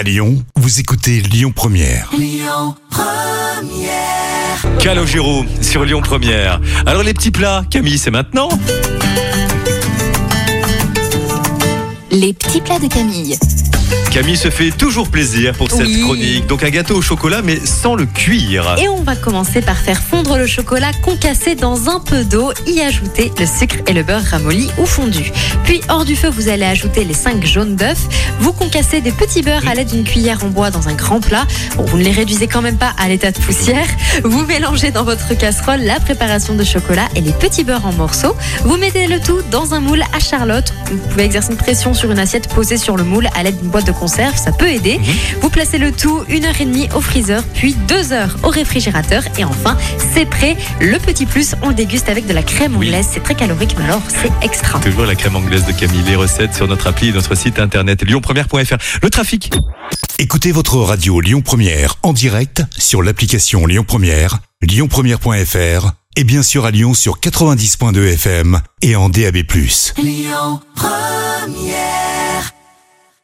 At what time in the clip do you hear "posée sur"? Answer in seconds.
42.48-42.96